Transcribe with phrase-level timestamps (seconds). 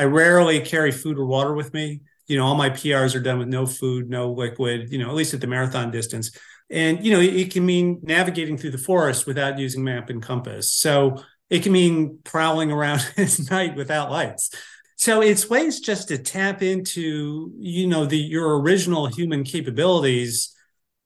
[0.00, 2.00] I rarely carry food or water with me.
[2.26, 5.14] You know, all my PRs are done with no food, no liquid, you know, at
[5.14, 6.30] least at the marathon distance.
[6.70, 10.72] And, you know, it, can mean navigating through the forest without using map and compass.
[10.72, 14.54] So it can mean prowling around at night without lights.
[14.96, 20.56] So it's ways just to tap into, you know, the your original human capabilities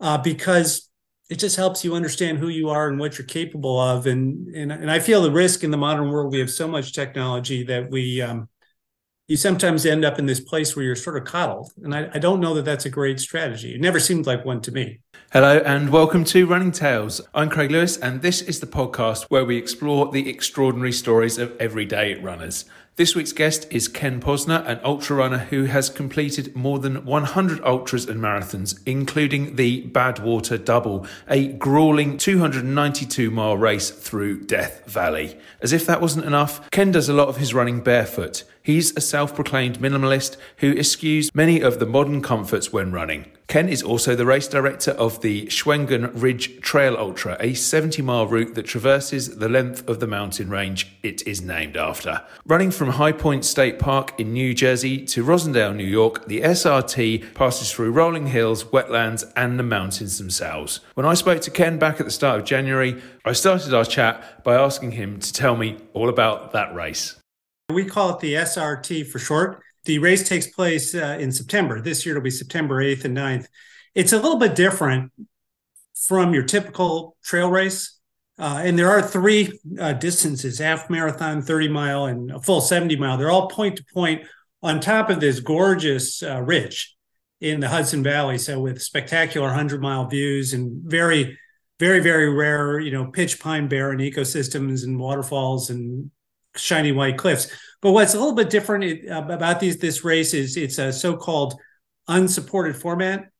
[0.01, 0.89] uh, because
[1.31, 4.07] it just helps you understand who you are and what you're capable of.
[4.07, 6.93] And and and I feel the risk in the modern world we have so much
[6.93, 8.49] technology that we um,
[9.27, 11.73] you sometimes end up in this place where you're sort of coddled.
[11.83, 13.75] And I, I, don't know that that's a great strategy.
[13.75, 14.99] It never seemed like one to me.
[15.33, 17.23] Hello, and welcome to Running Tales.
[17.35, 21.59] I'm Craig Lewis, and this is the podcast where we explore the extraordinary stories of
[21.59, 22.67] everyday runners.
[22.97, 27.65] This week's guest is Ken Posner, an ultra runner who has completed more than 100
[27.65, 35.39] ultras and marathons, including the Badwater Double, a grueling 292 mile race through Death Valley.
[35.63, 38.45] As if that wasn't enough, Ken does a lot of his running barefoot.
[38.65, 43.27] He's a self proclaimed minimalist who eschews many of the modern comforts when running.
[43.47, 48.27] Ken is also the race director of the Shawangunk Ridge Trail Ultra, a 70 mile
[48.27, 52.23] route that traverses the length of the mountain range it is named after.
[52.47, 57.35] Running from High Point State Park in New Jersey to Rosendale, New York, the SRT
[57.35, 60.81] passes through rolling hills, wetlands, and the mountains themselves.
[60.95, 64.43] When I spoke to Ken back at the start of January, I started our chat
[64.43, 67.17] by asking him to tell me all about that race.
[67.71, 69.63] We call it the SRT for short.
[69.85, 71.81] The race takes place uh, in September.
[71.81, 73.47] This year it'll be September 8th and 9th.
[73.95, 75.13] It's a little bit different
[75.95, 77.99] from your typical trail race.
[78.39, 82.97] Uh, and there are three uh, distances half marathon, 30 mile, and a full 70
[82.97, 83.17] mile.
[83.17, 84.27] They're all point to point
[84.63, 86.95] on top of this gorgeous uh, ridge
[87.41, 88.37] in the Hudson Valley.
[88.39, 91.39] So, with spectacular 100 mile views and very,
[91.79, 96.11] very, very rare, you know, pitch pine barren ecosystems and waterfalls and
[96.57, 97.49] shiny white cliffs.
[97.81, 101.55] But what's a little bit different about these this race is it's a so-called
[102.09, 103.31] unsupported format.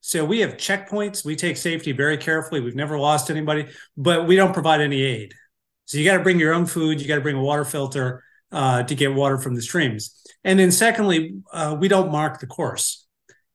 [0.00, 1.24] So we have checkpoints.
[1.24, 2.60] We take safety very carefully.
[2.60, 5.32] We've never lost anybody, but we don't provide any aid.
[5.86, 7.00] So you got to bring your own food.
[7.00, 8.22] You got to bring a water filter
[8.52, 10.20] uh, to get water from the streams.
[10.44, 13.06] And then secondly, uh, we don't mark the course.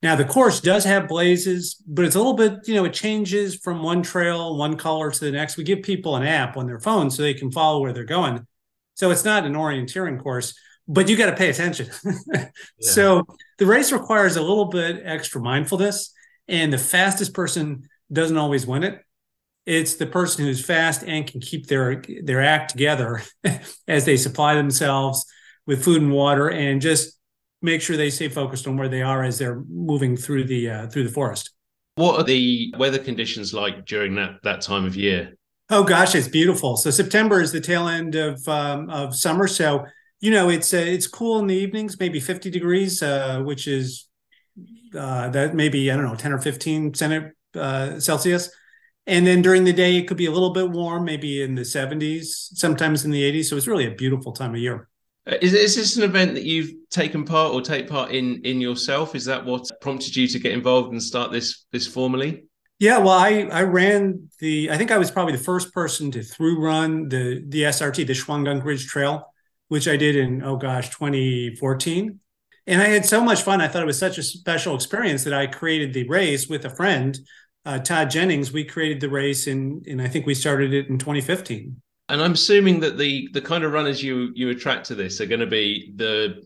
[0.02, 3.56] Now the course does have blazes, but it's a little bit, you know, it changes
[3.56, 5.58] from one trail, one color to the next.
[5.58, 8.48] We give people an app on their phone so they can follow where they're going.
[9.00, 11.90] So it's not an orienteering course, but you got to pay attention.
[12.34, 12.50] yeah.
[12.80, 13.26] So
[13.58, 16.14] the race requires a little bit extra mindfulness,
[16.50, 19.00] and the fastest person doesn't always win it.
[19.66, 23.22] It's the person who's fast and can keep their their act together
[23.88, 25.26] as they supply themselves
[25.66, 27.18] with food and water, and just
[27.62, 30.88] make sure they stay focused on where they are as they're moving through the uh,
[30.88, 31.52] through the forest.
[31.96, 35.36] What are the weather conditions like during that that time of year?
[35.70, 36.78] Oh gosh, it's beautiful.
[36.78, 39.48] So September is the tail end of um, of summer.
[39.48, 39.86] So
[40.20, 44.08] you know it's uh, it's cool in the evenings, maybe 50 degrees, uh, which is
[44.98, 48.50] uh, that maybe I don't know 10 or 15 centi- uh, Celsius.
[49.06, 51.66] And then during the day, it could be a little bit warm, maybe in the
[51.66, 53.50] 70s, sometimes in the 80s.
[53.50, 54.88] So it's really a beautiful time of year.
[55.26, 58.60] Uh, is, is this an event that you've taken part or take part in in
[58.60, 59.14] yourself?
[59.14, 62.49] Is that what prompted you to get involved and start this this formally?
[62.80, 66.24] Yeah, well, I I ran the I think I was probably the first person to
[66.24, 69.34] through run the the SRT, the Shawangunk Ridge Trail,
[69.68, 72.20] which I did in oh gosh, 2014.
[72.68, 73.62] And I had so much fun.
[73.62, 76.70] I thought it was such a special experience that I created the race with a
[76.70, 77.18] friend,
[77.66, 78.52] uh, Todd Jennings.
[78.54, 81.82] We created the race in, and I think we started it in 2015.
[82.10, 85.28] And I'm assuming that the the kind of runners you you attract to this are
[85.28, 86.44] going to be the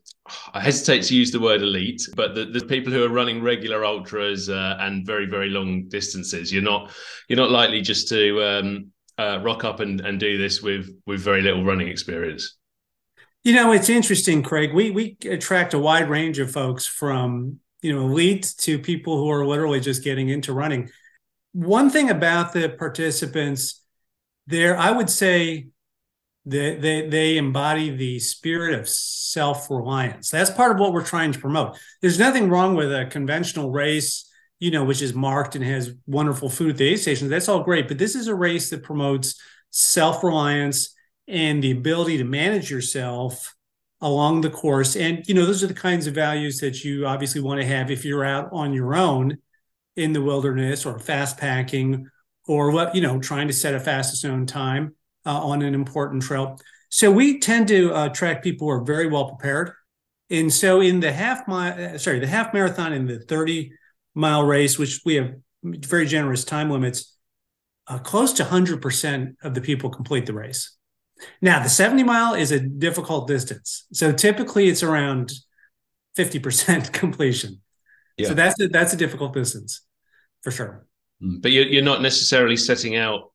[0.53, 3.85] I hesitate to use the word elite, but the, the people who are running regular
[3.85, 6.51] ultras uh, and very very long distances.
[6.51, 6.91] You're not
[7.27, 11.21] you're not likely just to um, uh, rock up and, and do this with with
[11.21, 12.57] very little running experience.
[13.43, 14.73] You know, it's interesting, Craig.
[14.73, 19.29] We we attract a wide range of folks from you know elite to people who
[19.29, 20.89] are literally just getting into running.
[21.51, 23.82] One thing about the participants
[24.47, 25.67] there i would say
[26.45, 30.29] that they, they embody the spirit of self-reliance.
[30.29, 31.77] That's part of what we're trying to promote.
[32.01, 34.29] There's nothing wrong with a conventional race
[34.59, 37.63] you know which is marked and has wonderful food at the aid stations that's all
[37.63, 39.35] great but this is a race that promotes
[39.71, 40.93] self-reliance
[41.27, 43.55] and the ability to manage yourself
[44.01, 44.95] along the course.
[44.95, 47.89] And you know those are the kinds of values that you obviously want to have
[47.89, 49.37] if you're out on your own
[49.95, 52.09] in the wilderness or fast packing
[52.47, 54.95] or what you know trying to set a fastest known time
[55.25, 56.59] uh, on an important trail
[56.89, 59.71] so we tend to uh, attract people who are very well prepared
[60.29, 63.71] and so in the half mile uh, sorry the half marathon and the 30
[64.15, 67.15] mile race which we have very generous time limits
[67.87, 70.77] uh, close to 100% of the people complete the race
[71.41, 73.85] Now, the 70 mile is a difficult distance.
[73.93, 75.31] So typically it's around
[76.17, 77.61] 50% completion.
[78.17, 78.29] Yeah.
[78.29, 79.81] So that's a, that's a difficult distance
[80.41, 80.85] for sure.
[81.23, 83.31] Mm, but you're, you're not necessarily setting out,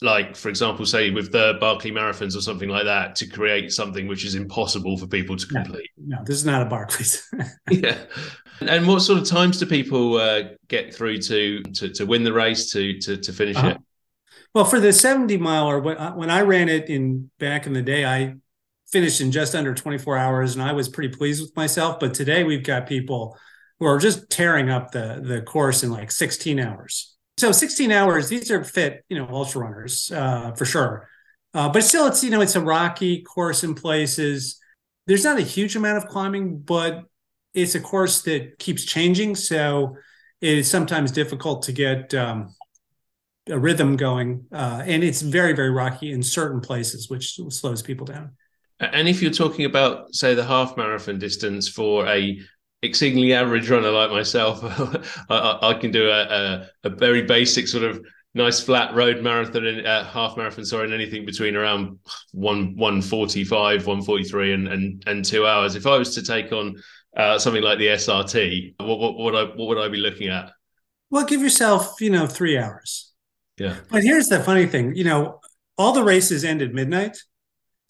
[0.00, 4.08] like, for example, say with the Barkley Marathons or something like that, to create something
[4.08, 5.90] which is impossible for people to complete.
[5.96, 7.22] No, no this is not a Barkleys.
[7.70, 7.98] yeah.
[8.60, 12.32] And what sort of times do people uh, get through to, to to win the
[12.32, 13.68] race to to, to finish uh-huh.
[13.68, 13.78] it?
[14.54, 18.34] Well, for the 70 miler, when I ran it in back in the day, I
[18.92, 21.98] finished in just under 24 hours and I was pretty pleased with myself.
[21.98, 23.38] But today we've got people
[23.80, 27.16] who are just tearing up the, the course in like 16 hours.
[27.42, 31.08] So 16 hours, these are fit, you know, ultra runners uh, for sure.
[31.52, 34.60] Uh, but still, it's, you know, it's a rocky course in places.
[35.08, 37.02] There's not a huge amount of climbing, but
[37.52, 39.34] it's a course that keeps changing.
[39.34, 39.96] So
[40.40, 42.54] it is sometimes difficult to get um,
[43.48, 48.06] a rhythm going, uh, and it's very very rocky in certain places, which slows people
[48.06, 48.36] down.
[48.78, 52.40] And if you're talking about, say, the half marathon distance for a
[52.82, 54.60] exceedingly average runner like myself,
[55.30, 59.66] I, I, can do a, a, a, very basic sort of nice flat road marathon
[59.66, 61.98] and uh, half marathon, sorry, and anything between around
[62.32, 65.76] one one forty five, one forty three, and and and two hours.
[65.76, 66.76] If I was to take on
[67.16, 70.28] uh, something like the SRT, what, what, what would I what would I be looking
[70.28, 70.50] at?
[71.10, 73.12] Well, give yourself you know three hours.
[73.58, 73.76] Yeah.
[73.90, 75.40] But here's the funny thing, you know,
[75.78, 77.18] all the races end at midnight.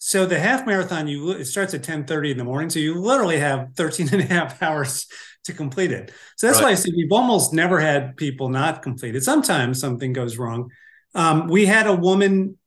[0.05, 2.69] So the half marathon, you it starts at 10 30 in the morning.
[2.69, 5.07] So you literally have 13 and a half hours
[5.45, 6.11] to complete it.
[6.35, 6.65] So that's right.
[6.65, 9.23] why I say we've almost never had people not complete it.
[9.23, 10.69] Sometimes something goes wrong.
[11.15, 12.57] Um, we had a woman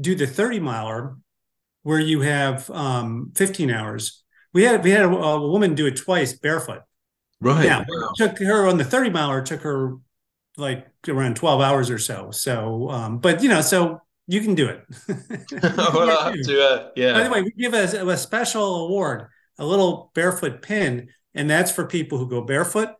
[0.00, 1.16] do the 30 miler
[1.82, 4.22] where you have um, 15 hours.
[4.52, 6.82] We had we had a, a, woman do it twice barefoot.
[7.40, 7.66] Right.
[7.66, 8.12] Now, wow.
[8.16, 9.96] took her on the 30 miler, took her
[10.56, 12.30] like around 12 hours or so.
[12.30, 14.84] So, um, but you know, so you can do it.
[15.76, 17.12] well, to, uh, yeah.
[17.12, 19.28] By the way, we give a, a special award,
[19.58, 22.90] a little barefoot pin, and that's for people who go barefoot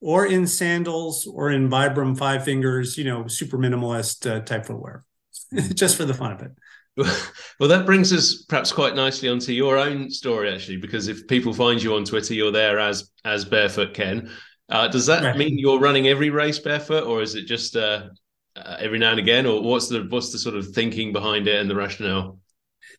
[0.00, 5.04] or in sandals or in Vibram five fingers, you know, super minimalist uh, type footwear,
[5.74, 6.52] just for the fun of it.
[7.60, 11.54] Well, that brings us perhaps quite nicely onto your own story, actually, because if people
[11.54, 14.30] find you on Twitter, you're there as as Barefoot Ken.
[14.68, 15.36] Uh, does that right.
[15.36, 18.08] mean you're running every race barefoot, or is it just uh,
[18.56, 21.60] uh, every now and again, or what's the what's the sort of thinking behind it
[21.60, 22.38] and the rationale?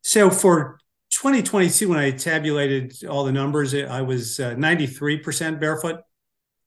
[0.01, 0.79] So for
[1.11, 6.01] 2022, when I tabulated all the numbers, I was 93% uh, barefoot.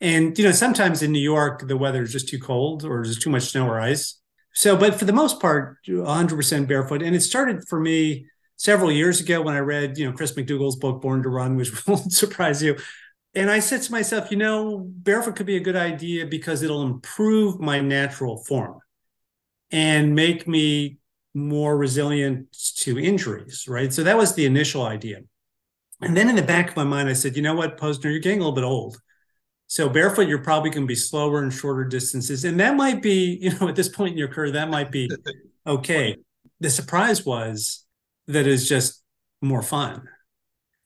[0.00, 3.18] And you know, sometimes in New York, the weather is just too cold, or there's
[3.18, 4.20] too much snow or ice.
[4.54, 7.02] So, but for the most part, 100% barefoot.
[7.02, 10.76] And it started for me several years ago when I read, you know, Chris McDougall's
[10.76, 12.76] book Born to Run, which won't surprise you
[13.36, 16.82] and I said to myself, you know, barefoot could be a good idea because it'll
[16.82, 18.80] improve my natural form
[19.70, 20.96] and make me
[21.34, 23.92] more resilient to injuries, right?
[23.92, 25.18] So that was the initial idea.
[26.00, 28.20] And then in the back of my mind, I said, you know what, Posner, you're
[28.20, 28.98] getting a little bit old.
[29.66, 32.44] So barefoot, you're probably going to be slower and shorter distances.
[32.46, 35.10] And that might be, you know, at this point in your career, that might be
[35.66, 36.16] okay.
[36.60, 37.84] The surprise was
[38.28, 39.02] that it's just
[39.42, 40.08] more fun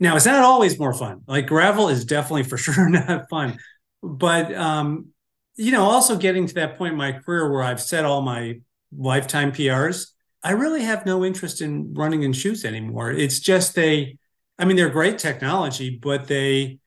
[0.01, 1.21] now it's not always more fun.
[1.29, 3.59] Like gravel is definitely for sure not fun,
[4.03, 5.09] but um,
[5.57, 8.61] you know, also getting to that point in my career where I've set all my
[8.97, 10.07] lifetime PRs,
[10.43, 13.13] I really have no interest in running in shoes anymore.
[13.13, 14.17] It's just they,
[14.59, 16.79] I mean, they're great technology, but they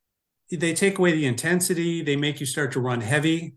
[0.51, 2.01] they take away the intensity.
[2.01, 3.53] They make you start to run heavy.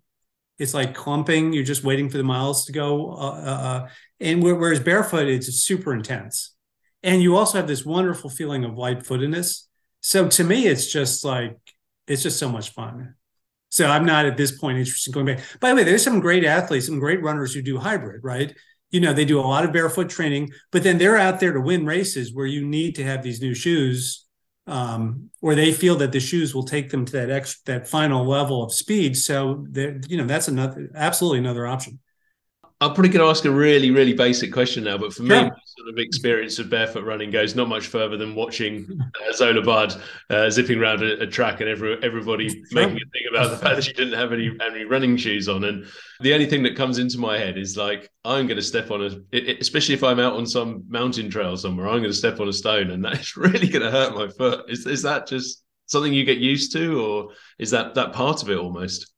[0.58, 1.52] It's like clumping.
[1.52, 3.12] You're just waiting for the miles to go.
[3.12, 3.88] Uh, uh, uh
[4.20, 6.55] and whereas barefoot, it's super intense
[7.02, 9.66] and you also have this wonderful feeling of light-footedness.
[10.00, 11.56] So to me, it's just like
[12.06, 13.14] it's just so much fun.
[13.70, 15.44] So I'm not at this point interested in going back.
[15.60, 18.54] By the way, there's some great athletes, some great runners who do hybrid, right?
[18.90, 21.60] You know, they do a lot of barefoot training, but then they're out there to
[21.60, 24.24] win races where you need to have these new shoes,
[24.68, 28.24] um, or they feel that the shoes will take them to that extra, that final
[28.24, 29.16] level of speed.
[29.16, 31.98] So, you know, that's another absolutely another option.
[32.78, 35.50] I'm probably going to ask a really, really basic question now, but for me, my
[35.64, 39.98] sort of experience of barefoot running goes not much further than watching uh, Zola Budd
[40.28, 43.76] uh, zipping around a, a, track and every, everybody making a thing about the fact
[43.76, 45.64] that she didn't have any, any running shoes on.
[45.64, 45.86] And
[46.20, 49.02] the only thing that comes into my head is like, I'm going to step on
[49.32, 52.48] a, especially if I'm out on some mountain trail somewhere, I'm going to step on
[52.48, 54.68] a stone and that's really going to hurt my foot.
[54.68, 57.28] Is, is that just something you get used to, or
[57.58, 59.14] is that that part of it almost?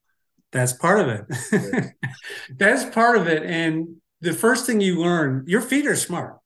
[0.53, 1.95] That's part of it.
[2.57, 3.43] That's part of it.
[3.43, 6.39] And the first thing you learn, your feet are smart.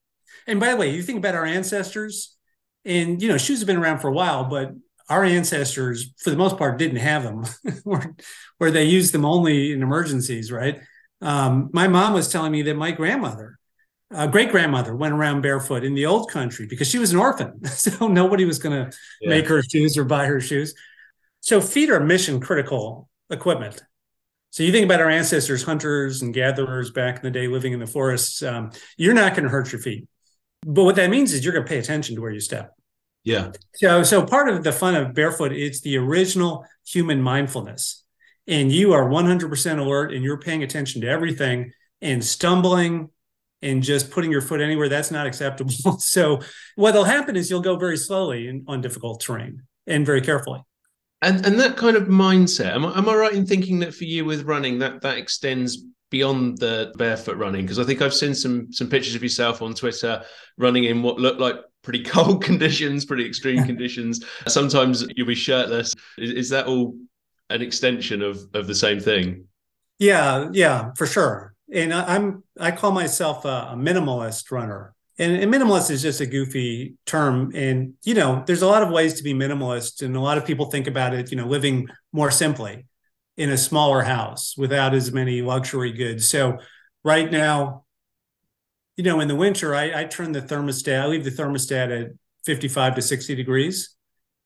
[0.47, 2.37] And by the way, you think about our ancestors,
[2.85, 4.73] and you know, shoes have been around for a while, but
[5.09, 7.45] our ancestors, for the most part, didn't have them,
[7.85, 8.17] or,
[8.59, 10.81] or they used them only in emergencies, right?
[11.21, 13.59] Um, my mom was telling me that my grandmother
[14.15, 17.61] uh, great grandmother went around barefoot in the old country because she was an orphan.
[17.73, 19.29] So nobody was going to yeah.
[19.29, 20.75] make her shoes or buy her shoes.
[21.41, 23.83] So feet are mission critical equipment.
[24.53, 27.81] So you think about our ancestors, hunters and gatherers back in the day living in
[27.81, 30.07] the forests, um, you're not going to hurt your feet.
[30.67, 32.75] But what that means is you're going to pay attention to where you step.
[33.25, 33.53] Yeah.
[33.75, 38.05] So so part of the fun of barefoot, it's the original human mindfulness.
[38.47, 43.09] And you are 100% alert and you're paying attention to everything and stumbling
[43.63, 45.73] and just putting your foot anywhere that's not acceptable.
[45.99, 46.41] so
[46.77, 50.61] what'll happen is you'll go very slowly in, on difficult terrain and very carefully.
[51.23, 54.05] And and that kind of mindset, am I, am I right in thinking that for
[54.05, 57.63] you with running that that extends beyond the barefoot running?
[57.63, 60.25] Because I think I've seen some some pictures of yourself on Twitter
[60.59, 64.25] running in what looked like pretty cold conditions, pretty extreme conditions.
[64.49, 65.95] Sometimes you'll be shirtless.
[66.19, 66.97] Is, is that all
[67.51, 69.47] an extension of of the same thing?
[70.01, 71.55] Yeah, yeah, for sure.
[71.73, 76.21] And I, am I call myself a, a minimalist runner and, and, minimalist is just
[76.21, 77.53] a goofy term.
[77.55, 80.47] And you know there's a lot of ways to be minimalist and a lot of
[80.47, 82.87] people think about it you know living more simply
[83.37, 86.29] in a smaller house without as many luxury goods.
[86.29, 86.59] So
[87.05, 87.85] right now
[88.97, 92.13] you know in the winter i, I turn the thermostat i leave the thermostat at
[92.45, 93.97] 55 to 60 degrees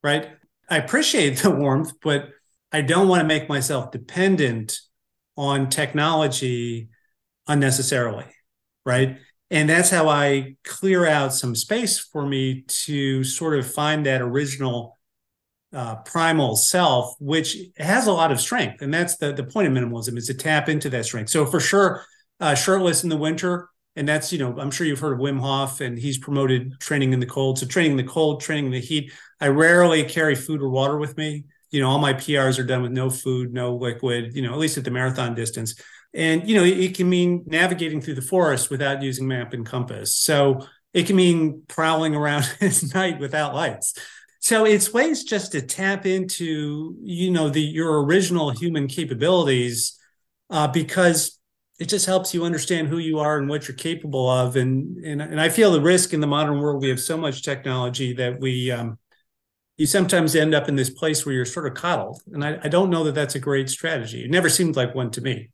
[0.02, 0.28] right?
[0.68, 2.28] I appreciate the warmth but
[2.73, 4.78] i don't want to make myself dependent
[5.37, 6.88] on technology
[7.46, 8.26] unnecessarily
[8.85, 9.18] right
[9.50, 14.20] and that's how I clear out some space for me to sort of find that
[14.20, 14.96] original
[15.72, 18.82] uh, primal self, which has a lot of strength.
[18.82, 21.30] And that's the, the point of minimalism is to tap into that strength.
[21.30, 22.04] So for sure,
[22.40, 25.40] uh, shirtless in the winter, and that's, you know, I'm sure you've heard of Wim
[25.40, 27.58] Hof and he's promoted training in the cold.
[27.58, 29.10] So training in the cold, training in the heat.
[29.40, 31.44] I rarely carry food or water with me.
[31.70, 34.58] You know, all my PRs are done with no food, no liquid, you know, at
[34.58, 35.80] least at the marathon distance
[36.16, 40.16] and you know it, can mean navigating through the forest without using map and compass.
[40.16, 43.94] So it can mean prowling around at night without lights.
[44.40, 49.99] So it's ways just to tap into you know the your original human capabilities
[50.50, 51.38] uh, because
[51.78, 54.56] it just helps you understand who you are and what you're capable of.
[54.56, 57.42] And and, and i feel the risk in the modern world we have so much
[57.42, 58.99] technology that we um,
[59.76, 62.23] you sometimes end up in this place where you're sort of coddled.
[62.32, 64.25] And I, I don't know that that's a great strategy.
[64.25, 65.50] It never seemed like one to me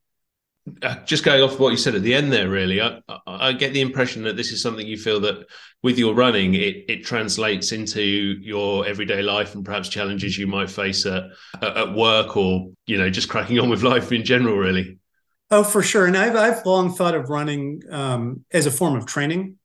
[1.05, 3.81] just going off what you said at the end there, really, I, I, get the
[3.81, 5.47] impression that this is something you feel that
[5.83, 10.71] with your running, it, it translates into your everyday life and perhaps challenges you might
[10.71, 11.25] face at,
[11.61, 14.99] at work or, you know, just cracking on with life in general, really.
[15.51, 16.07] Oh, for sure.
[16.07, 19.59] And I've, I've long thought of running um, as a form of training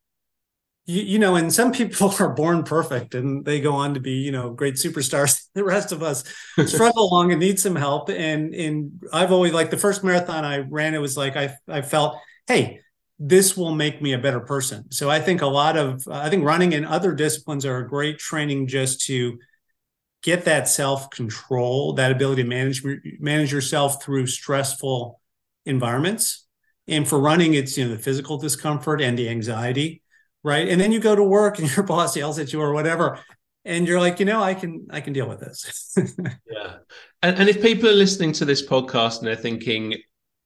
[0.88, 4.14] you, you, know, and some people are born perfect and they go on to be,
[4.14, 5.44] you know, great superstars.
[5.54, 6.24] The rest of us
[6.68, 8.10] struggle along and need some help.
[8.10, 11.82] And and I've always like the first marathon I ran, it was like I I
[11.82, 12.18] felt,
[12.48, 12.82] hey,
[13.18, 14.92] this will make me a better person.
[14.92, 18.20] So I think a lot of I think running and other disciplines are a great
[18.20, 19.40] training just to
[20.22, 22.84] get that self control, that ability to manage
[23.20, 25.20] manage yourself through stressful
[25.66, 26.46] environments.
[26.88, 30.04] And for running, it's you know the physical discomfort and the anxiety
[30.44, 30.68] right?
[30.68, 33.20] And then you go to work and your boss yells at you or whatever
[33.68, 35.96] and you're like you know i can i can deal with this.
[36.50, 36.78] Yeah.
[37.22, 39.96] And, and if people are listening to this podcast and they're thinking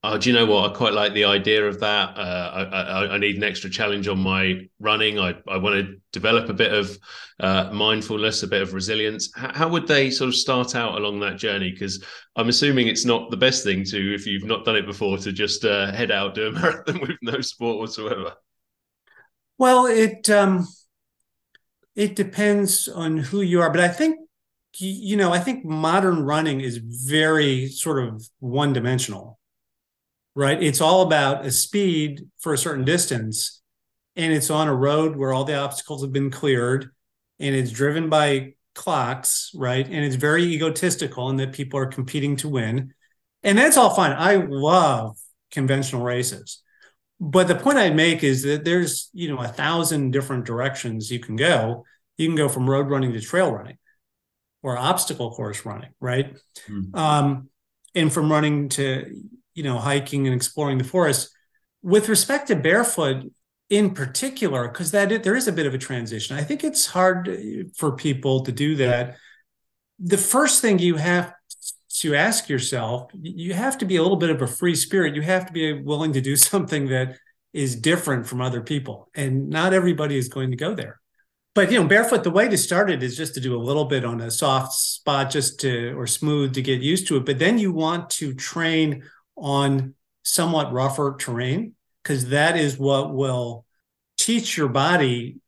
[0.03, 0.71] oh do you know what?
[0.71, 2.17] I quite like the idea of that.
[2.17, 5.19] Uh, I, I, I, need an extra challenge on my running.
[5.19, 6.98] I, I want to develop a bit of
[7.39, 9.31] uh, mindfulness a bit of resilience.
[9.36, 11.71] How, how would they sort of start out along that journey?
[11.71, 12.03] Because
[12.38, 15.31] i'm assuming it's not the best thing to if you've not done it before to
[15.31, 18.33] just uh, head out do a marathon with no support whatsoever
[19.58, 20.67] well, it um,
[21.96, 24.17] it depends on who you are, but I think
[24.77, 29.38] you know, I think modern running is very sort of one dimensional,
[30.34, 30.62] right?
[30.62, 33.62] It's all about a speed for a certain distance,
[34.15, 36.89] and it's on a road where all the obstacles have been cleared,
[37.39, 39.86] and it's driven by clocks, right?
[39.86, 42.93] And it's very egotistical in that people are competing to win.
[43.43, 44.13] And that's all fine.
[44.13, 45.17] I love
[45.51, 46.62] conventional races
[47.23, 51.19] but the point I'd make is that there's you know a thousand different directions you
[51.19, 51.85] can go.
[52.17, 53.77] You can go from road running to trail running,
[54.63, 56.35] or obstacle course running, right?
[56.67, 56.95] Mm-hmm.
[56.95, 57.49] Um,
[57.93, 59.23] and from running to
[59.53, 61.29] you know hiking and exploring the forest.
[61.83, 63.31] With respect to barefoot
[63.69, 66.35] in particular, because that there is a bit of a transition.
[66.35, 67.29] I think it's hard
[67.75, 69.15] for people to do that.
[69.99, 71.33] The first thing you have
[72.01, 75.15] to ask yourself, you have to be a little bit of a free spirit.
[75.15, 77.17] You have to be willing to do something that
[77.53, 79.10] is different from other people.
[79.13, 81.00] And not everybody is going to go there.
[81.53, 83.86] But you know, barefoot, the way to start it is just to do a little
[83.86, 87.25] bit on a soft spot, just to or smooth to get used to it.
[87.25, 89.03] But then you want to train
[89.36, 89.93] on
[90.24, 93.65] somewhat rougher terrain because that is what will
[94.17, 95.39] teach your body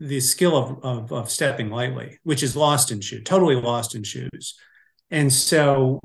[0.00, 4.02] the skill of, of, of stepping lightly, which is lost in shoes, totally lost in
[4.02, 4.58] shoes.
[5.14, 6.00] And so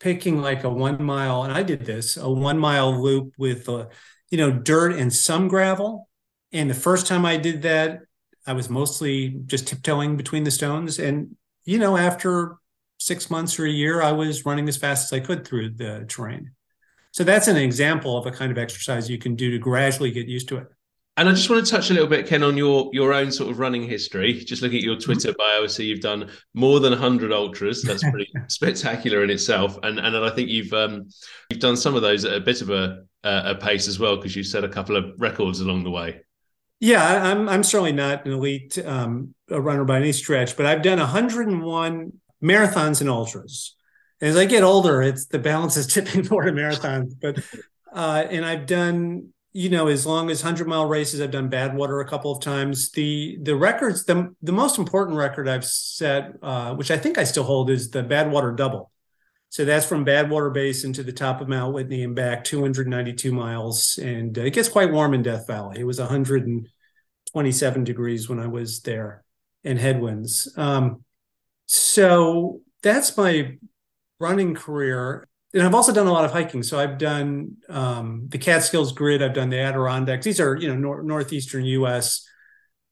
[0.00, 3.90] picking like a one mile, and I did this, a one mile loop with, a,
[4.30, 6.08] you know, dirt and some gravel.
[6.50, 8.00] And the first time I did that,
[8.46, 10.98] I was mostly just tiptoeing between the stones.
[10.98, 12.56] And, you know, after
[12.98, 16.06] six months or a year, I was running as fast as I could through the
[16.08, 16.52] terrain.
[17.12, 20.28] So that's an example of a kind of exercise you can do to gradually get
[20.28, 20.68] used to it.
[21.20, 23.50] And I just want to touch a little bit, Ken, on your your own sort
[23.50, 24.32] of running history.
[24.32, 27.82] Just looking at your Twitter bio, I see you've done more than hundred ultras.
[27.82, 29.78] That's pretty spectacular in itself.
[29.82, 31.10] And and I think you've um,
[31.50, 34.34] you've done some of those at a bit of a a pace as well because
[34.34, 36.22] you set a couple of records along the way.
[36.78, 41.00] Yeah, I'm I'm certainly not an elite um, runner by any stretch, but I've done
[41.00, 42.12] 101
[42.42, 43.76] marathons and ultras.
[44.22, 47.44] As I get older, it's the balance is tipping more to marathons, but
[47.92, 52.04] uh, and I've done you know, as long as hundred mile races, I've done Badwater
[52.04, 52.90] a couple of times.
[52.92, 57.24] The the records, the the most important record I've set, uh, which I think I
[57.24, 58.92] still hold, is the Badwater double.
[59.48, 63.98] So that's from Badwater Basin to the top of Mount Whitney and back, 292 miles,
[64.00, 65.80] and uh, it gets quite warm in Death Valley.
[65.80, 69.24] It was 127 degrees when I was there,
[69.64, 70.52] and headwinds.
[70.56, 71.04] Um,
[71.66, 73.58] so that's my
[74.20, 76.62] running career and I've also done a lot of hiking.
[76.62, 79.22] So I've done um, the Catskills Grid.
[79.22, 80.24] I've done the Adirondacks.
[80.24, 82.26] These are you know nor- northeastern U.S.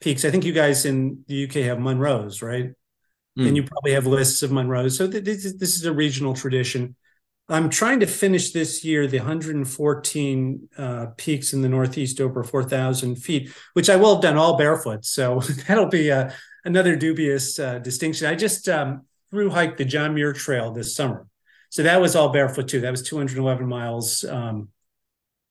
[0.01, 0.25] peaks.
[0.25, 2.71] I think you guys in the UK have Munros, right?
[3.39, 3.49] Mm.
[3.49, 4.97] And you probably have lists of Munros.
[4.97, 6.97] So th- this, this is a regional tradition.
[7.51, 13.17] I'm trying to finish this year the 114 uh, peaks in the Northeast over 4,000
[13.17, 15.07] feet, which I will have done all barefoot.
[15.07, 16.33] So that'll be a, uh,
[16.65, 18.27] another dubious uh, distinction.
[18.27, 21.27] I just um, through hiked the John Muir Trail this summer.
[21.71, 22.81] So that was all barefoot too.
[22.81, 24.69] That was 211 miles um,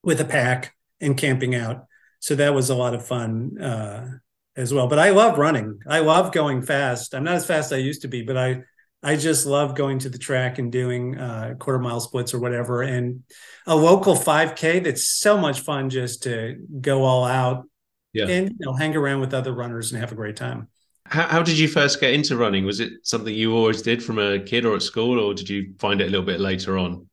[0.02, 1.86] with a pack and camping out.
[2.20, 4.08] So that was a lot of fun uh,
[4.56, 4.88] as well.
[4.88, 5.80] But I love running.
[5.86, 7.14] I love going fast.
[7.14, 8.62] I'm not as fast as I used to be, but I
[9.00, 12.82] I just love going to the track and doing uh, quarter mile splits or whatever.
[12.82, 13.22] And
[13.64, 17.68] a local 5K that's so much fun just to go all out
[18.12, 18.26] yeah.
[18.26, 20.68] and you know hang around with other runners and have a great time.
[21.10, 22.64] How, how, did you first get into running?
[22.64, 25.74] Was it something you always did from a kid or at school, or did you
[25.78, 27.08] find it a little bit later on?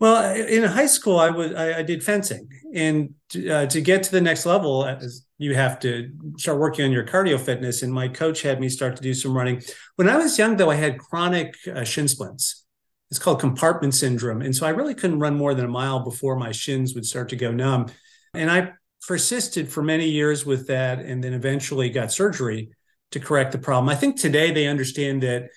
[0.00, 4.02] Well, in high school, I was I, I did fencing, and to, uh, to get
[4.02, 4.98] to the next level,
[5.38, 7.82] you have to start working on your cardio fitness.
[7.82, 9.62] And my coach had me start to do some running.
[9.96, 12.64] When I was young, though, I had chronic uh, shin splints.
[13.10, 16.36] It's called compartment syndrome, and so I really couldn't run more than a mile before
[16.36, 17.86] my shins would start to go numb.
[18.34, 18.72] And I
[19.06, 22.70] persisted for many years with that, and then eventually got surgery
[23.10, 23.88] to correct the problem.
[23.88, 25.50] I think today they understand that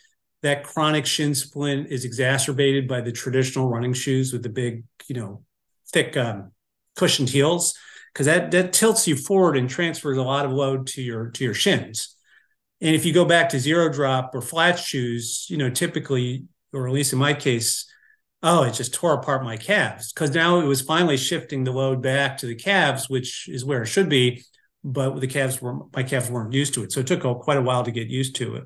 [0.44, 5.16] that chronic shin splint is exacerbated by the traditional running shoes with the big, you
[5.16, 5.44] know,
[5.92, 6.52] thick um,
[6.96, 7.74] cushioned heels
[8.14, 11.44] because that that tilts you forward and transfers a lot of load to your to
[11.44, 12.16] your shins.
[12.82, 16.88] And if you go back to zero drop or flat shoes, you know, typically, or
[16.88, 17.92] at least in my case,
[18.44, 22.02] oh, it just tore apart my calves because now it was finally shifting the load
[22.02, 24.44] back to the calves, which is where it should be
[24.84, 27.58] but the calves were my calves weren't used to it, so it took a, quite
[27.58, 28.64] a while to get used to it.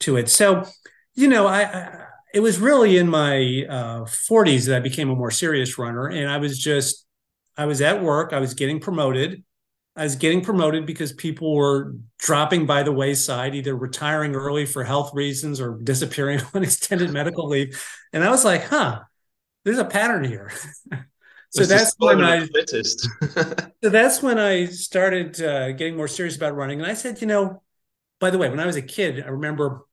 [0.00, 0.64] To it, so
[1.14, 5.14] you know, I, I it was really in my uh, 40s that I became a
[5.14, 7.06] more serious runner, and I was just
[7.56, 9.42] I was at work, I was getting promoted.
[9.96, 14.84] I was getting promoted because people were dropping by the wayside, either retiring early for
[14.84, 17.82] health reasons or disappearing on extended medical leave.
[18.12, 19.00] And I was like, huh,
[19.64, 20.52] there's a pattern here.
[21.56, 22.46] so that's when I
[23.82, 26.80] so that's when I started uh, getting more serious about running.
[26.80, 27.62] And I said, you know,
[28.20, 29.86] by the way, when I was a kid, I remember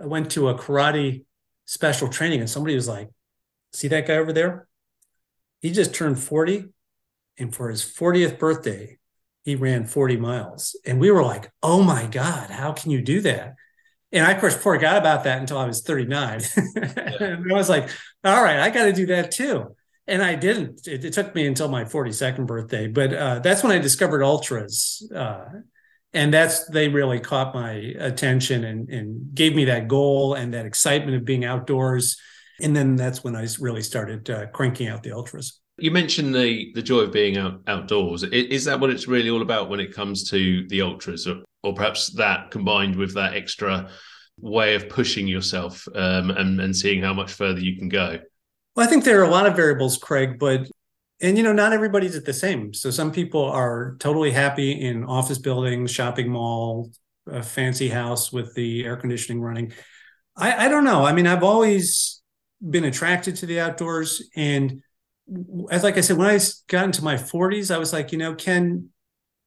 [0.00, 1.24] I went to a karate
[1.66, 3.08] special training, and somebody was like,
[3.72, 4.68] "See that guy over there?
[5.60, 6.66] He just turned forty,
[7.38, 8.98] and for his fortieth birthday,
[9.44, 13.20] he ran forty miles." And we were like, "Oh my god, how can you do
[13.22, 13.54] that?"
[14.12, 16.40] And I, of course, forgot about that until I was 39.
[16.74, 17.26] Yeah.
[17.26, 17.88] and I was like,
[18.24, 19.76] all right, I got to do that too
[20.10, 20.86] and I didn't.
[20.86, 25.08] It, it, took me until my 42nd birthday, but uh, that's when I discovered ultras,
[25.14, 25.44] uh,
[26.12, 30.66] and that's they really caught my attention and, and gave me that goal and that
[30.66, 32.18] excitement of being outdoors.
[32.60, 35.60] And then that's when I really started uh, cranking out the ultras.
[35.78, 38.24] You mentioned the the joy of being out outdoors.
[38.24, 41.72] Is that what it's really all about when it comes to the ultras, or, or
[41.72, 43.88] perhaps that combined with that extra
[44.36, 48.18] way of pushing yourself um, and, and seeing how much further you can go?
[48.80, 50.66] Well, I think there are a lot of variables, Craig, but
[51.20, 52.72] and you know, not everybody's at the same.
[52.72, 56.90] So some people are totally happy in office buildings, shopping mall,
[57.26, 59.74] a fancy house with the air conditioning running.
[60.34, 61.04] I, I don't know.
[61.04, 62.22] I mean, I've always
[62.70, 64.80] been attracted to the outdoors, and
[65.70, 68.34] as like I said, when I got into my 40s, I was like, you know,
[68.34, 68.88] Ken,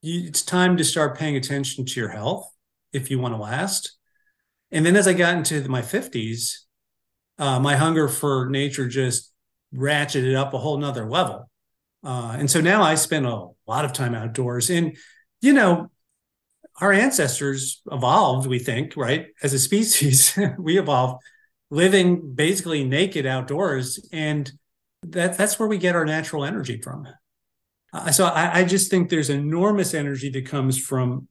[0.03, 2.47] you, it's time to start paying attention to your health
[2.91, 3.97] if you want to last.
[4.69, 6.62] And then as I got into my 50s,
[7.43, 9.29] uh, my hunger for nature just
[9.75, 11.49] ratcheted up a whole nother level.
[12.01, 14.69] Uh, and so now I spend a lot of time outdoors.
[14.69, 14.95] And,
[15.41, 15.91] you know,
[16.79, 19.27] our ancestors evolved, we think, right?
[19.41, 21.21] As a species, we evolved
[21.69, 24.07] living basically naked outdoors.
[24.13, 24.49] And
[25.01, 27.09] that, that's where we get our natural energy from.
[27.91, 31.27] Uh, so I, I just think there's enormous energy that comes from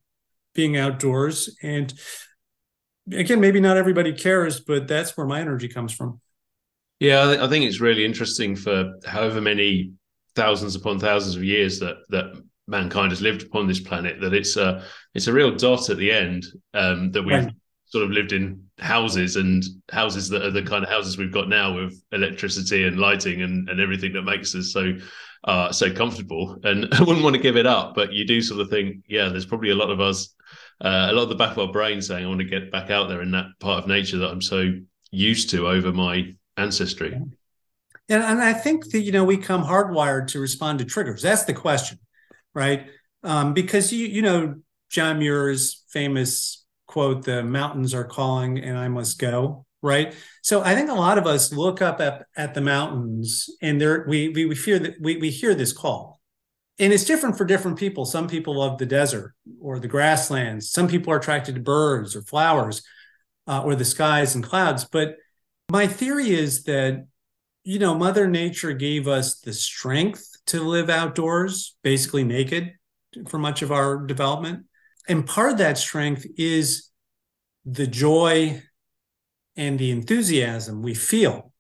[0.54, 1.56] being outdoors.
[1.62, 1.90] And
[3.10, 6.20] again, maybe not everybody cares, but that's where my energy comes from.
[7.00, 9.92] Yeah, I think it's really interesting for however many
[10.34, 14.56] thousands upon thousands of years that that mankind has lived upon this planet that it's
[14.56, 14.84] a
[15.14, 17.52] it's a real dot at the end um, that we've right.
[17.86, 21.48] sort of lived in houses and houses that are the kind of houses we've got
[21.48, 24.92] now with electricity and lighting and, and everything that makes us so
[25.44, 28.60] uh, so comfortable and I wouldn't want to give it up but you do sort
[28.60, 30.34] of think yeah there's probably a lot of us
[30.80, 32.90] uh, a lot of the back of our brain saying I want to get back
[32.90, 34.72] out there in that part of nature that I'm so
[35.10, 37.12] used to over my ancestry.
[38.08, 41.22] And, and I think that you know we come hardwired to respond to triggers.
[41.22, 41.98] That's the question,
[42.54, 42.86] right?
[43.22, 44.56] Um, because you you know
[44.90, 50.14] John Muir's famous quote, "The mountains are calling, and I must go." Right.
[50.42, 54.04] So I think a lot of us look up at, at the mountains, and there
[54.06, 56.20] we, we we fear that we we hear this call,
[56.82, 58.04] and it's different for different people.
[58.04, 60.70] Some people love the desert or the grasslands.
[60.70, 62.82] Some people are attracted to birds or flowers,
[63.46, 64.84] uh, or the skies and clouds.
[64.84, 65.16] But
[65.70, 67.06] my theory is that
[67.64, 72.72] you know mother nature gave us the strength to live outdoors basically naked
[73.28, 74.66] for much of our development
[75.08, 76.90] and part of that strength is
[77.64, 78.60] the joy
[79.56, 81.52] and the enthusiasm we feel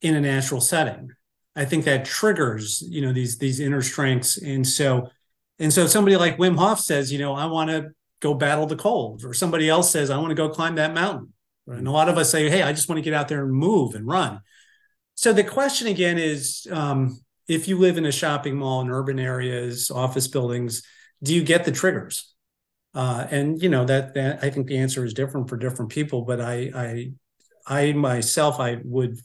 [0.00, 1.10] in a natural setting
[1.60, 5.08] i think that triggers you know these these inner strengths and so
[5.58, 8.76] and so somebody like wim hof says you know i want to go battle the
[8.76, 11.32] cold or somebody else says i want to go climb that mountain
[11.66, 13.52] and a lot of us say, hey, I just want to get out there and
[13.52, 14.40] move and run.
[15.14, 19.18] So the question again is um, if you live in a shopping mall in urban
[19.18, 20.82] areas, office buildings,
[21.22, 22.32] do you get the triggers?
[22.94, 26.22] Uh, and you know that, that I think the answer is different for different people.
[26.22, 27.12] But I, I,
[27.66, 29.18] I myself, I would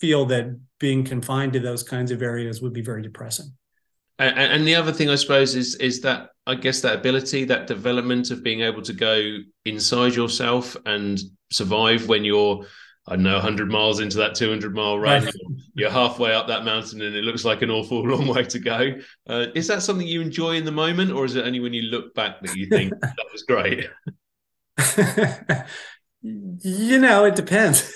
[0.00, 3.52] feel that being confined to those kinds of areas would be very depressing.
[4.18, 7.66] And, and the other thing I suppose is is that I guess that ability, that
[7.66, 11.18] development of being able to go inside yourself and
[11.50, 12.66] survive when you're
[13.06, 15.24] I don't know 100 miles into that 200 mile run.
[15.24, 15.34] Right.
[15.74, 18.92] You're halfway up that mountain and it looks like an awful long way to go.
[19.28, 21.82] Uh, is that something you enjoy in the moment, or is it only when you
[21.82, 23.88] look back that you think that was great?
[26.22, 27.90] you know, it depends.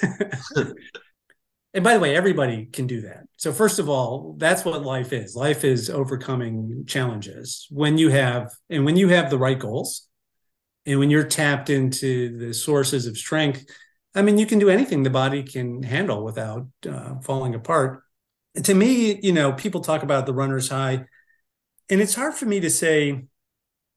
[1.74, 3.24] And by the way, everybody can do that.
[3.36, 5.34] So, first of all, that's what life is.
[5.34, 10.06] Life is overcoming challenges when you have, and when you have the right goals,
[10.86, 13.66] and when you're tapped into the sources of strength,
[14.14, 18.02] I mean, you can do anything the body can handle without uh, falling apart.
[18.54, 21.06] And to me, you know, people talk about the runner's high,
[21.90, 23.24] and it's hard for me to say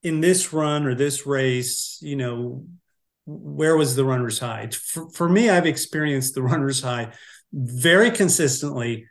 [0.02, 2.64] in this run or this race, you know,
[3.24, 4.68] where was the runner's high?
[4.72, 7.12] For, for me, I've experienced the runner's high
[7.52, 9.06] very consistently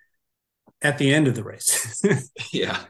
[0.81, 2.03] at the end of the race.
[2.53, 2.85] yeah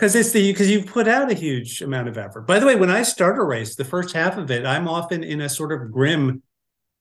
[0.00, 2.46] because it's the because you put out a huge amount of effort.
[2.46, 5.22] By the way, when I start a race, the first half of it, I'm often
[5.22, 6.42] in a sort of grim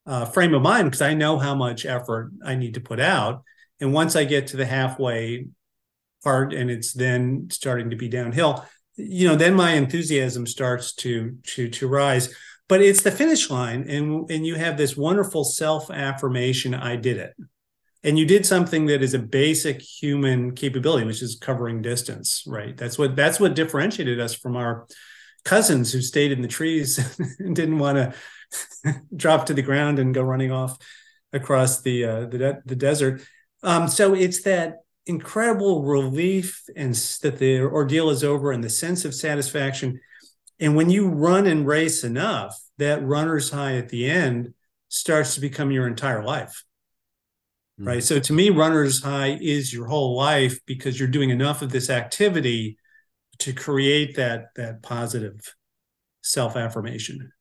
[0.05, 3.43] uh, frame of mind because I know how much effort I need to put out.
[3.79, 5.47] And once I get to the halfway
[6.25, 8.65] part, and it's then starting to be downhill,
[8.97, 12.35] you know, then my enthusiasm starts to to to rise.
[12.69, 16.73] But it's the finish line, and and you have this wonderful self affirmation.
[16.73, 17.36] I did it
[18.03, 22.77] and you did something that is a basic human capability which is covering distance right
[22.77, 24.88] that's what that's what differentiated us from our
[25.45, 28.13] cousins who stayed in the trees and didn't want to
[29.15, 30.77] drop to the ground and go running off
[31.34, 33.21] across the uh, the, de- the desert
[33.63, 39.05] um, so it's that incredible relief and that the ordeal is over and the sense
[39.05, 39.99] of satisfaction
[40.60, 44.54] and when you run and race enough that runner's high at the end
[44.88, 46.63] starts to become your entire life
[47.80, 48.04] right?
[48.04, 51.89] So to me, runner's high is your whole life because you're doing enough of this
[51.89, 52.78] activity
[53.39, 55.56] to create that that positive
[56.22, 57.32] self affirmation.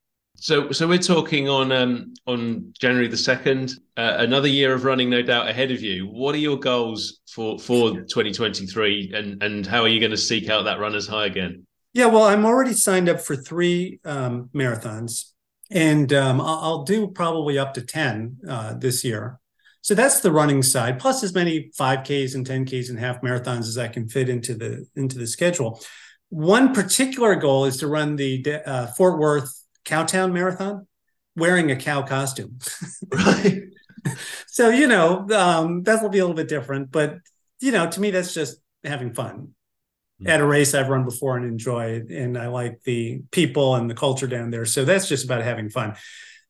[0.40, 3.72] So, so we're talking on um, on January the second.
[3.96, 6.06] Uh, another year of running, no doubt, ahead of you.
[6.06, 10.48] What are your goals for for 2023, and and how are you going to seek
[10.48, 11.66] out that runner's high again?
[11.92, 15.32] Yeah, well, I'm already signed up for three um, marathons,
[15.70, 19.40] and um, I'll, I'll, do probably up to ten uh, this year.
[19.80, 23.78] So that's the running side, plus as many 5Ks and 10Ks and half marathons as
[23.78, 25.80] I can fit into the into the schedule.
[26.28, 29.50] one particular goal is to run the uh, Fort Worth
[29.86, 30.86] Cowtown Marathon
[31.36, 32.58] wearing a cow costume.
[33.12, 33.62] right.
[34.46, 37.16] so you know um, that will be a little bit different, but
[37.60, 39.54] you know to me that's just having fun.
[40.20, 40.30] Mm-hmm.
[40.30, 43.94] At a race I've run before and enjoyed, and I like the people and the
[43.94, 44.64] culture down there.
[44.64, 45.94] So that's just about having fun.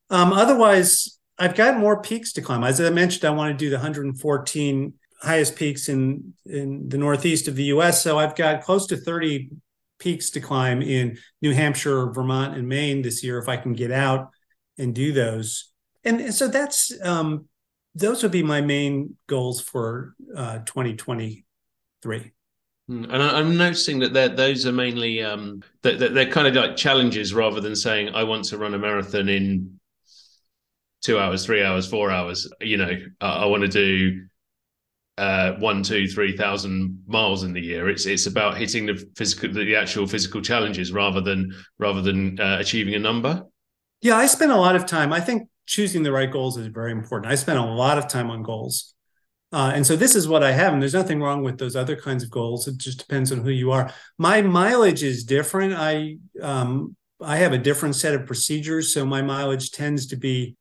[0.09, 2.65] Um, otherwise, I've got more peaks to climb.
[2.65, 7.47] As I mentioned, I want to do the 114 highest peaks in in the northeast
[7.47, 8.03] of the U.S.
[8.03, 9.51] So I've got close to 30
[9.99, 13.91] peaks to climb in New Hampshire, Vermont, and Maine this year if I can get
[13.91, 14.31] out
[14.79, 15.73] and do those.
[16.05, 17.47] And, so that's um,
[17.95, 22.33] those would be my main goals for uh, 2023.
[22.89, 27.35] Hmm, and I'm noticing that those are mainly um, that they're, kind of like challenges
[27.35, 29.79] rather than saying I want to run a marathon in
[31.03, 32.51] two hours, three hours, four hours.
[32.61, 34.23] You know, I want to do
[35.19, 37.91] uh, one, two, three thousand miles in the year.
[37.91, 42.57] It's it's about hitting the physical, the actual physical challenges rather than rather than uh,
[42.59, 43.45] achieving a number.
[44.01, 45.13] Yeah, I spend a lot of time.
[45.13, 47.31] I think choosing the right goals is very important.
[47.31, 48.95] I spend a lot of time on goals.
[49.51, 51.97] Uh, and so this is what I have, and there's nothing wrong with those other
[51.97, 52.69] kinds of goals.
[52.69, 53.91] It just depends on who you are.
[54.19, 55.73] My mileage is different.
[55.75, 60.57] I um, I have a different set of procedures, so my mileage tends to be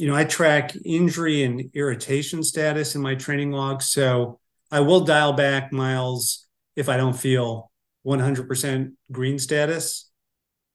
[0.00, 3.82] you know, I track injury and irritation status in my training log.
[3.82, 4.40] So
[4.70, 7.70] I will dial back miles if I don't feel
[8.06, 10.09] 100% green status.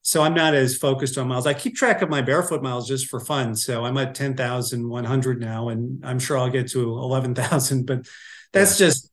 [0.06, 1.48] So I'm not as focused on miles.
[1.48, 3.56] I keep track of my barefoot miles just for fun.
[3.56, 8.06] So I'm at 10,100 now, and I'm sure I'll get to 11,000, but
[8.54, 8.86] that's yeah.
[8.86, 9.10] just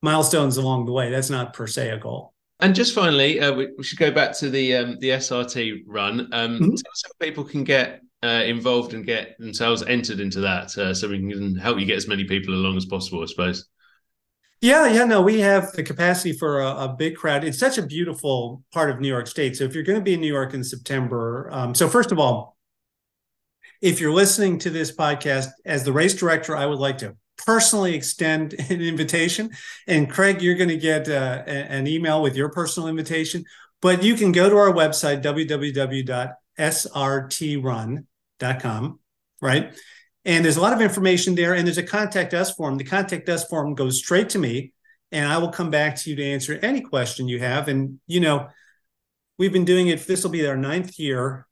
[0.00, 1.10] milestones along the way.
[1.10, 2.32] That's not per se a goal.
[2.60, 6.20] And just finally, uh, we, we, should go back to the um, the SRT run.
[6.32, 6.76] Um, mm-hmm.
[6.76, 11.18] So people can get uh, involved and get themselves entered into that uh, so we
[11.18, 13.68] can help you get as many people along as possible, I suppose.
[14.62, 17.42] Yeah, yeah, no, we have the capacity for a, a, big crowd.
[17.42, 19.56] It's such a beautiful part of New York State.
[19.56, 22.20] So if you're going to be in New York in September, um, so first of
[22.20, 22.56] all,
[23.80, 27.96] if you're listening to this podcast as the race director, I would like to personally
[27.96, 29.50] extend an invitation.
[29.88, 33.44] And Craig, you're going to get uh, an email with your personal invitation.
[33.80, 36.20] But you can go to our website, www.srtrun,
[38.60, 39.00] com,
[39.40, 39.74] right?
[40.24, 42.78] And there's a lot of information there, and there's a contact us form.
[42.78, 44.72] The contact us form goes straight to me,
[45.10, 47.68] and I will come back to you to answer any question you have.
[47.68, 48.48] And you know,
[49.38, 50.06] we've been doing it.
[50.06, 51.46] This will be our ninth year,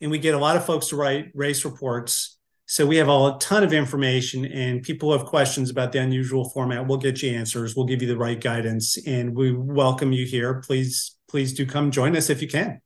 [0.00, 2.36] and we get a lot of folks to write race reports.
[2.66, 6.86] So we have a ton of information, and people have questions about the unusual format.
[6.86, 7.74] We'll get you answers.
[7.74, 10.62] We'll give you the right guidance, and we welcome you here.
[10.64, 12.80] Please, please do come join us if you can.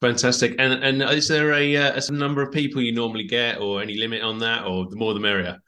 [0.00, 0.56] Fantastic.
[0.58, 3.96] And and is there a, uh, a number of people you normally get, or any
[3.96, 5.58] limit on that, or the more the merrier?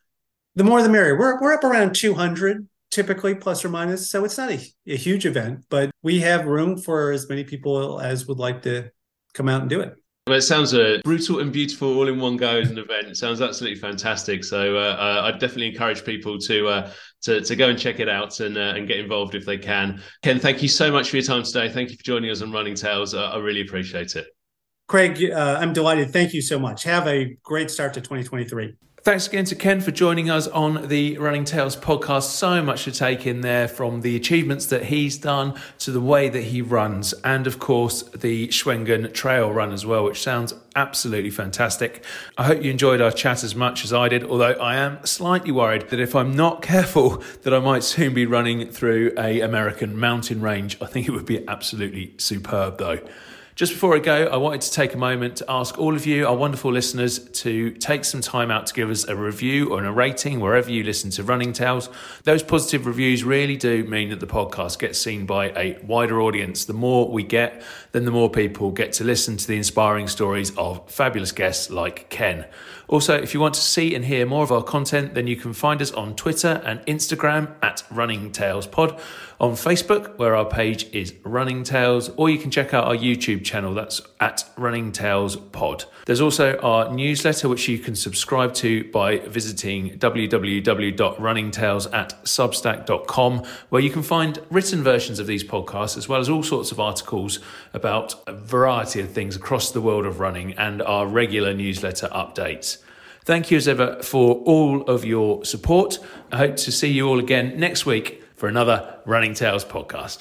[0.54, 1.18] The more the merrier.
[1.18, 4.10] We're we're up around two hundred typically, plus or minus.
[4.10, 8.00] So it's not a, a huge event, but we have room for as many people
[8.00, 8.90] as would like to
[9.34, 9.94] come out and do it.
[10.28, 13.08] Well, it sounds a uh, brutal and beautiful all in one go as an event.
[13.08, 14.44] It sounds absolutely fantastic.
[14.44, 18.08] So uh, uh, I'd definitely encourage people to uh, to, to go and check it
[18.08, 20.00] out and uh, and get involved if they can.
[20.22, 21.68] Ken, thank you so much for your time today.
[21.68, 23.14] Thank you for joining us on Running Tales.
[23.14, 24.26] I really appreciate it.
[24.86, 26.12] Craig, I'm delighted.
[26.12, 26.84] Thank you so much.
[26.84, 28.74] Have a great start to 2023.
[29.04, 32.30] Thanks again to Ken for joining us on the Running Tales podcast.
[32.30, 36.28] So much to take in there from the achievements that he's done to the way
[36.28, 41.30] that he runs, and of course, the Shawangunk Trail Run as well, which sounds absolutely
[41.30, 42.04] fantastic.
[42.38, 45.50] I hope you enjoyed our chat as much as I did, although I am slightly
[45.50, 49.98] worried that if I'm not careful, that I might soon be running through a American
[49.98, 50.80] mountain range.
[50.80, 53.00] I think it would be absolutely superb though.
[53.62, 56.26] Just before I go, I wanted to take a moment to ask all of you,
[56.26, 59.92] our wonderful listeners, to take some time out to give us a review or a
[59.92, 61.88] rating wherever you listen to Running Tales.
[62.24, 66.64] Those positive reviews really do mean that the podcast gets seen by a wider audience.
[66.64, 70.50] The more we get, then the more people get to listen to the inspiring stories
[70.56, 72.46] of fabulous guests like Ken.
[72.88, 75.52] Also, if you want to see and hear more of our content, then you can
[75.52, 79.00] find us on Twitter and Instagram at Running Tales Pod
[79.40, 83.44] on Facebook, where our page is Running Tales, or you can check out our YouTube
[83.44, 85.84] channel, that's at Running Tales Pod.
[86.06, 91.82] There's also our newsletter, which you can subscribe to by visiting www.runningtales
[93.68, 96.78] where you can find written versions of these podcasts, as well as all sorts of
[96.78, 97.40] articles
[97.74, 102.78] about a variety of things across the world of running and our regular newsletter updates.
[103.24, 106.00] Thank you as ever for all of your support.
[106.32, 110.18] I hope to see you all again next week for another Running Tales podcast.